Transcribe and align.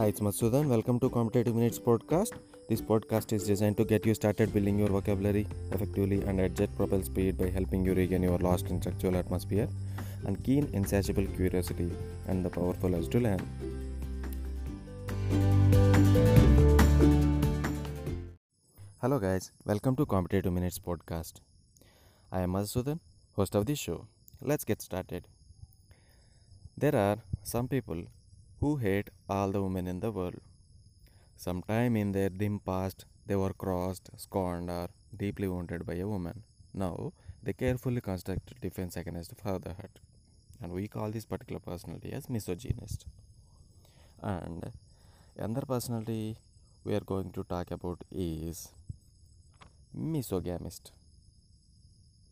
Hi, 0.00 0.06
it's 0.06 0.20
Masudan. 0.20 0.68
Welcome 0.68 0.98
to 1.00 1.10
Competitive 1.10 1.54
Minutes 1.54 1.78
podcast. 1.78 2.32
This 2.70 2.80
podcast 2.80 3.34
is 3.34 3.46
designed 3.46 3.76
to 3.76 3.84
get 3.84 4.06
you 4.06 4.14
started 4.14 4.50
building 4.54 4.78
your 4.78 4.88
vocabulary 4.88 5.46
effectively 5.72 6.22
and 6.22 6.40
at 6.40 6.54
jet 6.54 6.74
propel 6.74 7.02
speed 7.02 7.36
by 7.36 7.50
helping 7.50 7.84
you 7.84 7.92
regain 7.92 8.22
your 8.22 8.38
lost 8.38 8.70
intellectual 8.70 9.14
atmosphere 9.14 9.68
and 10.24 10.42
keen, 10.42 10.70
insatiable 10.72 11.26
curiosity 11.36 11.90
and 12.28 12.42
the 12.42 12.48
powerful 12.48 12.94
urge 12.94 13.10
to 13.10 13.20
learn. 13.20 13.40
Hello, 19.02 19.18
guys. 19.18 19.52
Welcome 19.66 19.96
to 19.96 20.06
Competitive 20.06 20.50
Minutes 20.50 20.78
podcast. 20.78 21.40
I 22.32 22.40
am 22.40 22.52
Masudan, 22.52 23.00
host 23.32 23.54
of 23.54 23.66
this 23.66 23.78
show. 23.78 24.06
Let's 24.40 24.64
get 24.64 24.80
started. 24.80 25.28
There 26.78 26.96
are 26.96 27.18
some 27.42 27.68
people 27.68 28.04
who 28.60 28.76
hate 28.76 29.08
all 29.28 29.50
the 29.50 29.62
women 29.62 29.86
in 29.86 30.00
the 30.00 30.10
world. 30.10 30.40
Sometime 31.36 31.96
in 31.96 32.12
their 32.12 32.28
dim 32.28 32.60
past, 32.60 33.06
they 33.26 33.36
were 33.36 33.54
crossed, 33.54 34.10
scorned, 34.16 34.70
or 34.70 34.88
deeply 35.16 35.48
wounded 35.48 35.86
by 35.86 35.94
a 35.94 36.06
woman. 36.06 36.42
Now, 36.74 37.12
they 37.42 37.54
carefully 37.54 38.02
construct 38.02 38.60
defense 38.60 38.96
against 38.96 39.34
further 39.42 39.74
hurt. 39.78 39.98
And 40.60 40.72
we 40.72 40.88
call 40.88 41.10
this 41.10 41.24
particular 41.24 41.58
personality 41.58 42.12
as 42.12 42.28
misogynist. 42.28 43.06
And 44.20 44.70
another 45.38 45.64
personality 45.66 46.36
we 46.84 46.94
are 46.94 47.00
going 47.00 47.32
to 47.32 47.44
talk 47.44 47.70
about 47.70 48.04
is 48.12 48.68
misogamist. 49.96 50.90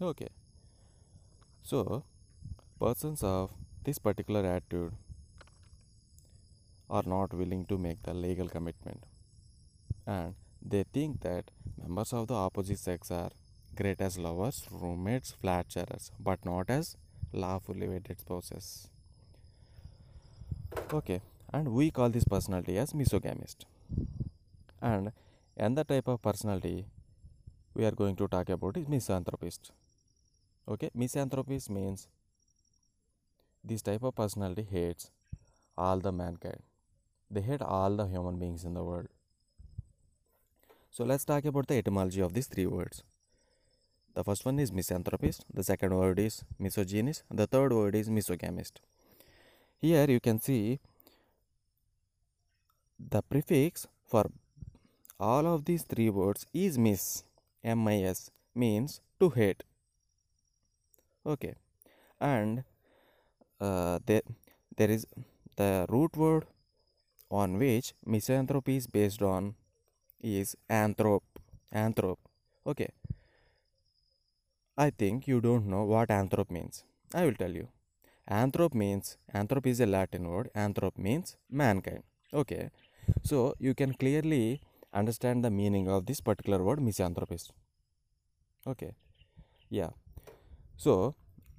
Okay. 0.00 0.28
So, 1.64 2.04
persons 2.78 3.24
of 3.24 3.50
this 3.84 3.98
particular 3.98 4.46
attitude 4.46 4.92
are 6.98 7.08
not 7.16 7.34
willing 7.42 7.64
to 7.72 7.78
make 7.86 8.02
the 8.08 8.14
legal 8.26 8.48
commitment 8.56 9.04
and 10.06 10.34
they 10.64 10.84
think 10.96 11.20
that 11.22 11.50
members 11.80 12.12
of 12.12 12.28
the 12.28 12.34
opposite 12.34 12.78
sex 12.78 13.10
are 13.10 13.30
great 13.74 14.00
as 14.00 14.18
lovers, 14.18 14.66
roommates, 14.70 15.32
flat 15.40 15.66
sharers, 15.68 16.10
but 16.20 16.44
not 16.44 16.70
as 16.70 16.96
lawfully 17.32 17.88
wedded 17.88 18.20
spouses. 18.20 18.88
Okay, 20.92 21.20
and 21.52 21.68
we 21.68 21.90
call 21.90 22.10
this 22.10 22.24
personality 22.24 22.78
as 22.78 22.92
misogamist. 22.92 23.64
And 24.80 25.12
another 25.56 25.84
type 25.84 26.08
of 26.08 26.20
personality 26.20 26.86
we 27.74 27.84
are 27.84 27.92
going 27.92 28.16
to 28.16 28.28
talk 28.28 28.48
about 28.50 28.76
is 28.76 28.88
misanthropist. 28.88 29.72
Okay, 30.68 30.90
misanthropist 30.94 31.70
means 31.70 32.08
this 33.64 33.82
type 33.82 34.02
of 34.02 34.14
personality 34.14 34.66
hates 34.70 35.10
all 35.76 35.98
the 35.98 36.12
mankind. 36.12 36.62
They 37.32 37.40
hate 37.40 37.62
all 37.62 37.96
the 37.96 38.06
human 38.06 38.38
beings 38.38 38.62
in 38.62 38.74
the 38.74 38.84
world. 38.84 39.08
So 40.90 41.04
let's 41.04 41.24
talk 41.24 41.46
about 41.46 41.66
the 41.66 41.76
etymology 41.76 42.20
of 42.20 42.34
these 42.34 42.46
three 42.46 42.66
words. 42.66 43.02
The 44.14 44.22
first 44.22 44.44
one 44.44 44.58
is 44.58 44.70
misanthropist, 44.70 45.46
the 45.52 45.64
second 45.64 45.96
word 45.96 46.18
is 46.18 46.44
misogynist, 46.58 47.22
the 47.30 47.46
third 47.46 47.72
word 47.72 47.94
is 47.94 48.10
misogamist. 48.10 48.72
Here 49.80 50.04
you 50.10 50.20
can 50.20 50.38
see 50.38 50.80
the 53.00 53.22
prefix 53.22 53.86
for 54.04 54.30
all 55.18 55.46
of 55.46 55.64
these 55.64 55.84
three 55.84 56.10
words 56.10 56.44
is 56.52 56.76
mis, 56.76 57.24
M-I-S, 57.64 58.30
means 58.54 59.00
to 59.18 59.30
hate. 59.30 59.62
Okay, 61.24 61.54
and 62.20 62.64
uh, 63.58 63.98
there, 64.04 64.22
there 64.76 64.90
is 64.90 65.06
the 65.56 65.86
root 65.88 66.14
word 66.14 66.44
on 67.40 67.58
which 67.58 67.94
misanthropy 68.14 68.76
is 68.76 68.86
based 68.86 69.22
on 69.22 69.54
is 70.20 70.56
anthrop. 70.68 71.22
Anthrop. 71.72 72.18
Okay. 72.66 72.90
I 74.76 74.90
think 74.90 75.26
you 75.26 75.40
don't 75.40 75.66
know 75.66 75.84
what 75.84 76.08
anthrop 76.08 76.50
means. 76.50 76.84
I 77.14 77.24
will 77.24 77.34
tell 77.34 77.50
you. 77.50 77.68
Anthrop 78.30 78.74
means, 78.74 79.16
anthrop 79.34 79.66
is 79.66 79.80
a 79.80 79.86
Latin 79.86 80.28
word. 80.28 80.50
Anthrop 80.54 80.96
means 80.96 81.36
mankind. 81.50 82.02
Okay. 82.32 82.70
So 83.22 83.54
you 83.58 83.74
can 83.74 83.94
clearly 83.94 84.60
understand 84.94 85.44
the 85.44 85.50
meaning 85.50 85.88
of 85.88 86.06
this 86.06 86.20
particular 86.20 86.62
word 86.62 86.80
misanthropist. 86.80 87.52
Okay. 88.66 88.92
Yeah. 89.68 89.90
So 90.76 91.14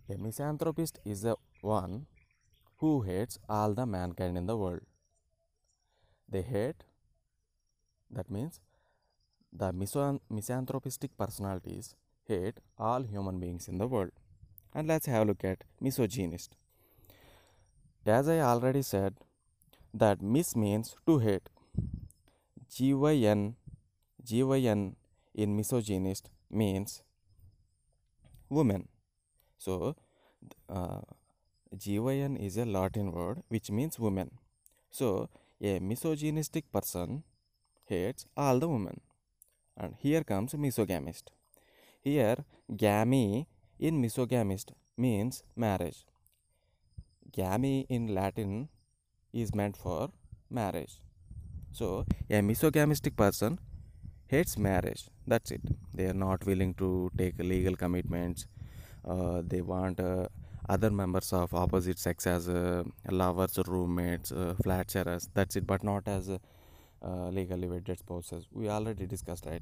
a 0.09 0.17
misanthropist 0.17 1.00
is 1.03 1.22
the 1.23 1.35
one 1.61 2.05
who 2.78 3.01
hates 3.01 3.40
all 3.50 3.73
the 3.73 3.85
mankind 3.85 4.38
in 4.38 4.45
the 4.45 4.57
world. 4.57 4.81
They 6.33 6.41
hate, 6.41 6.83
that 8.09 8.31
means 8.35 8.59
the 9.61 9.71
misan- 9.71 10.21
misanthropistic 10.38 11.11
personalities 11.16 11.95
hate 12.27 12.59
all 12.77 13.03
human 13.03 13.39
beings 13.39 13.67
in 13.67 13.77
the 13.77 13.88
world. 13.88 14.13
And 14.73 14.88
let's 14.88 15.05
have 15.05 15.22
a 15.22 15.25
look 15.25 15.43
at 15.43 15.63
misogynist. 15.79 16.55
As 18.05 18.27
I 18.27 18.39
already 18.39 18.81
said, 18.81 19.13
that 19.93 20.23
mis 20.23 20.55
means 20.55 20.95
to 21.05 21.19
hate. 21.19 21.49
GYN, 22.67 23.53
GYN 24.25 24.95
in 25.35 25.55
misogynist 25.55 26.31
means 26.49 27.03
woman. 28.49 28.88
So, 29.59 29.95
uh, 30.67 31.01
GYN 31.75 32.38
is 32.38 32.57
a 32.57 32.66
Latin 32.66 33.11
word 33.11 33.43
which 33.49 33.69
means 33.69 33.99
woman. 33.99 34.31
So, 34.89 35.29
a 35.63 35.79
misogynistic 35.79 36.69
person 36.72 37.24
hates 37.85 38.25
all 38.35 38.59
the 38.59 38.68
women. 38.68 39.00
And 39.78 39.96
here 39.97 40.24
comes 40.24 40.53
misogamist. 40.53 41.24
Here, 42.01 42.38
gami 42.72 43.46
in 43.79 44.02
misogamist 44.02 44.73
means 44.97 45.44
marriage. 45.56 46.06
Gami 47.38 47.85
in 47.90 48.13
Latin 48.13 48.69
is 49.31 49.56
meant 49.56 49.78
for 49.78 50.09
marriage. 50.50 51.00
So, 51.72 52.06
a 52.29 52.41
misogamistic 52.41 53.16
person 53.16 53.57
hates 54.28 54.57
marriage. 54.57 55.09
That's 55.25 55.50
it. 55.52 55.62
They 55.94 56.06
are 56.06 56.19
not 56.28 56.46
willing 56.46 56.73
to 56.75 57.09
take 57.18 57.40
legal 57.40 57.75
commitments. 57.75 58.46
Uh, 59.07 59.41
they 59.46 59.62
want 59.62 60.00
uh, 60.00 60.28
other 60.69 60.90
members 60.90 61.34
of 61.34 61.53
opposite 61.53 62.00
sex 62.00 62.25
as 62.28 62.47
uh, 62.47 62.84
lovers, 63.09 63.59
roommates, 63.68 64.31
uh, 64.31 64.56
flat 64.63 64.91
sharers. 64.91 65.29
That's 65.34 65.56
it, 65.56 65.68
but 65.68 65.84
not 65.84 66.07
as 66.07 66.29
uh, 66.29 67.29
legally 67.29 67.68
wedded 67.68 68.00
spouses. 68.00 68.47
We 68.51 68.69
already 68.69 69.06
discussed, 69.06 69.46
right? 69.46 69.62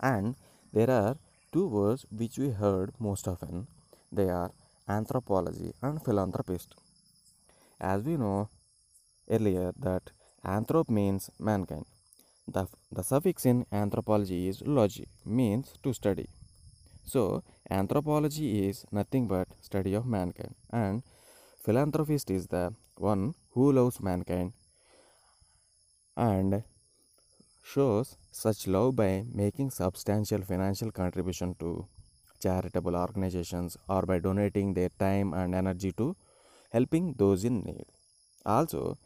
And 0.00 0.36
there 0.72 0.90
are 0.90 1.16
two 1.52 1.66
words 1.66 2.06
which 2.10 2.38
we 2.38 2.50
heard 2.50 2.92
most 2.98 3.28
often. 3.28 3.66
They 4.10 4.28
are 4.28 4.50
anthropology 4.88 5.72
and 5.82 6.02
philanthropist. 6.02 6.74
As 7.80 8.02
we 8.02 8.16
know 8.16 8.48
earlier 9.30 9.72
that 9.78 10.10
anthrop 10.44 10.88
means 10.88 11.30
mankind. 11.38 11.86
The, 12.46 12.66
the 12.92 13.02
suffix 13.02 13.46
in 13.46 13.64
anthropology 13.72 14.48
is 14.48 14.62
logi, 14.62 15.08
means 15.24 15.72
to 15.82 15.94
study. 15.94 16.28
So, 17.04 17.42
anthropology 17.70 18.68
is 18.68 18.84
nothing 18.90 19.28
but 19.28 19.48
study 19.60 19.94
of 19.94 20.06
mankind, 20.06 20.54
and 20.70 21.02
philanthropist 21.62 22.30
is 22.30 22.46
the 22.46 22.74
one 22.96 23.34
who 23.52 23.72
loves 23.72 24.00
mankind 24.00 24.52
and 26.16 26.62
shows 27.62 28.16
such 28.30 28.66
love 28.66 28.96
by 28.96 29.24
making 29.32 29.70
substantial 29.70 30.42
financial 30.42 30.90
contribution 30.90 31.54
to 31.58 31.86
charitable 32.40 32.96
organizations 32.96 33.76
or 33.88 34.02
by 34.02 34.18
donating 34.18 34.74
their 34.74 34.90
time 34.98 35.32
and 35.32 35.54
energy 35.54 35.92
to 35.92 36.16
helping 36.72 37.14
those 37.14 37.44
in 37.44 37.60
need. 37.60 37.86
Also, 38.44 38.98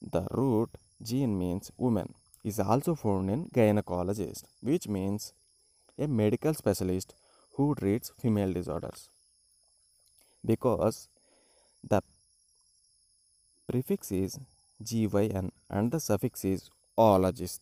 the 0.00 0.26
root 0.30 0.70
gene 1.02 1.38
means 1.38 1.70
woman 1.76 2.14
is 2.44 2.58
also 2.60 2.94
found 2.94 3.30
in 3.30 3.46
gynecologist, 3.50 4.44
which 4.60 4.86
means 4.88 5.32
a 5.98 6.06
medical 6.06 6.54
specialist 6.54 7.14
who 7.56 7.74
treats 7.74 8.12
female 8.20 8.52
disorders. 8.52 9.08
Because 10.44 11.08
the 11.82 12.02
prefix 13.68 14.12
is 14.12 14.38
gyn 14.82 15.50
and 15.70 15.90
the 15.90 16.00
suffix 16.00 16.44
is 16.44 16.70
ologist, 16.98 17.60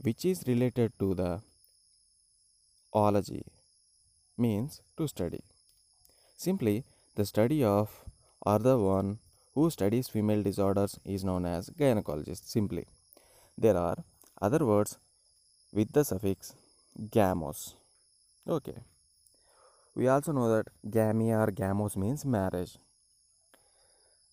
which 0.00 0.24
is 0.24 0.44
related 0.46 0.92
to 0.98 1.14
the 1.14 1.40
ology, 2.92 3.44
means 4.36 4.82
to 4.96 5.08
study. 5.08 5.42
Simply, 6.36 6.84
the 7.16 7.24
study 7.24 7.64
of 7.64 8.04
or 8.44 8.58
the 8.58 8.78
one 8.78 9.18
who 9.54 9.70
studies 9.70 10.08
female 10.08 10.42
disorders 10.42 10.98
is 11.04 11.24
known 11.24 11.46
as 11.46 11.70
gynecologist. 11.70 12.46
Simply, 12.46 12.86
there 13.56 13.76
are 13.76 13.96
other 14.42 14.66
words 14.66 14.98
with 15.72 15.92
the 15.92 16.04
suffix 16.04 16.54
gamos. 16.98 17.74
Okay. 18.46 18.82
We 19.94 20.08
also 20.08 20.32
know 20.32 20.48
that 20.56 20.68
gamia 20.84 21.46
or 21.46 21.52
gamos 21.52 21.96
means 21.96 22.24
marriage. 22.24 22.78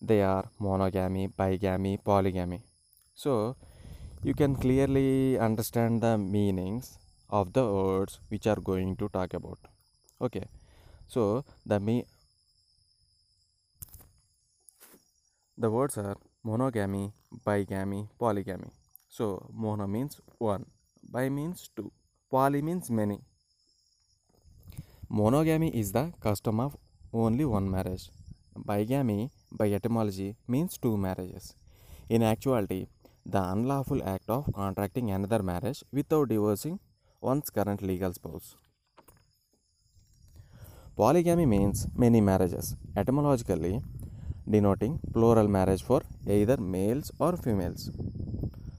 they 0.02 0.20
are 0.20 0.50
monogamy, 0.58 1.28
bigamy, 1.28 1.96
polygamy. 1.96 2.62
So 3.14 3.56
you 4.22 4.34
can 4.34 4.56
clearly 4.56 5.38
understand 5.38 6.02
the 6.02 6.18
meanings 6.18 6.98
of 7.30 7.52
the 7.52 7.64
words 7.64 8.18
which 8.28 8.46
are 8.46 8.60
going 8.60 8.96
to 8.96 9.08
talk 9.08 9.34
about. 9.34 9.58
Okay, 10.20 10.44
so 11.06 11.44
the 11.64 11.78
me 11.78 12.04
the 15.56 15.70
words 15.70 15.96
are 15.98 16.16
monogamy, 16.42 17.12
bigamy, 17.46 18.08
polygamy. 18.18 18.72
So 19.08 19.50
mono 19.52 19.86
means 19.86 20.20
one, 20.38 20.66
bi 21.02 21.28
means 21.28 21.70
two, 21.76 21.92
poly 22.32 22.60
means 22.66 22.86
many. 22.98 23.18
Monogamy 25.20 25.68
is 25.80 25.88
the 25.96 26.04
custom 26.26 26.60
of 26.64 26.76
only 27.22 27.44
one 27.44 27.70
marriage. 27.74 28.04
Bigamy, 28.68 29.30
by 29.60 29.66
etymology, 29.78 30.28
means 30.48 30.78
two 30.84 30.96
marriages. 30.96 31.54
In 32.08 32.22
actuality, 32.22 32.86
the 33.34 33.42
unlawful 33.54 34.00
act 34.14 34.30
of 34.36 34.50
contracting 34.54 35.10
another 35.10 35.42
marriage 35.42 35.80
without 35.92 36.30
divorcing 36.30 36.78
one's 37.20 37.50
current 37.50 37.82
legal 37.82 38.14
spouse. 38.14 38.48
Polygamy 40.96 41.46
means 41.46 41.86
many 41.94 42.22
marriages, 42.22 42.76
etymologically 42.96 43.74
denoting 44.48 44.98
plural 45.12 45.48
marriage 45.48 45.82
for 45.82 46.00
either 46.26 46.56
males 46.56 47.10
or 47.18 47.36
females. 47.36 47.90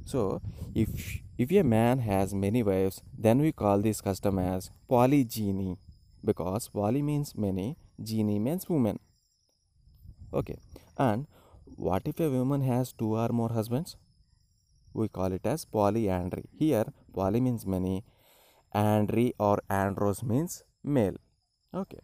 So, 0.05 0.41
if 0.75 1.21
if 1.37 1.51
a 1.51 1.63
man 1.63 1.99
has 1.99 2.33
many 2.33 2.61
wives, 2.63 3.01
then 3.17 3.39
we 3.39 3.51
call 3.51 3.79
this 3.79 4.01
custom 4.01 4.39
as 4.39 4.69
polygyny 4.87 5.77
because 6.23 6.67
poly 6.67 7.01
means 7.01 7.35
many, 7.35 7.77
genie 8.01 8.39
means 8.39 8.69
woman. 8.69 8.99
Okay, 10.33 10.57
and 10.97 11.27
what 11.75 12.03
if 12.05 12.19
a 12.19 12.29
woman 12.29 12.61
has 12.61 12.93
two 12.93 13.15
or 13.15 13.29
more 13.29 13.49
husbands? 13.49 13.97
We 14.93 15.07
call 15.07 15.31
it 15.31 15.45
as 15.45 15.65
polyandry. 15.65 16.45
Here, 16.51 16.85
poly 17.13 17.41
means 17.41 17.65
many, 17.65 18.03
andry 18.73 19.33
or 19.39 19.59
andros 19.69 20.23
means 20.23 20.63
male. 20.83 21.17
Okay. 21.73 21.99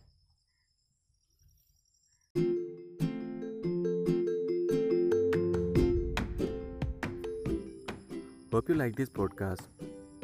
Hope 8.59 8.67
you 8.67 8.75
like 8.75 8.95
this 8.97 9.09
podcast. 9.09 9.61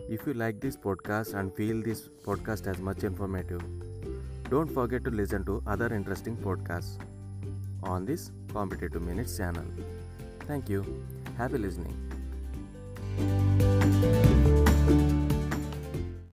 If 0.10 0.28
you 0.28 0.34
like 0.34 0.60
this 0.60 0.76
podcast 0.76 1.36
and 1.40 1.54
feel 1.56 1.82
this 1.82 2.10
podcast 2.26 2.68
as 2.68 2.80
much 2.80 3.06
informative, 3.06 3.62
don't 4.50 4.70
forget 4.70 5.06
to 5.06 5.10
listen 5.10 5.46
to 5.46 5.64
other 5.66 5.88
interesting 5.94 6.36
podcasts 6.36 6.98
on 7.82 8.04
this 8.04 8.34
Competitive 8.52 9.02
Minutes 9.02 9.38
channel. 9.38 9.64
Thank 10.50 10.68
you. 10.68 10.84
Happy 11.38 11.58
listening. 11.58 11.96